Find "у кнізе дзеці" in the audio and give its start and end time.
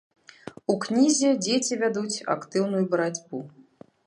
0.73-1.79